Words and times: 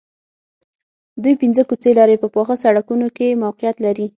دوی 1.23 1.33
پنځه 1.41 1.61
کوڅې 1.69 1.91
لرې 1.99 2.15
په 2.21 2.27
پاخه 2.35 2.55
سړکونو 2.63 3.07
کې 3.17 3.39
موقعیت 3.43 3.77
لري 3.85 4.05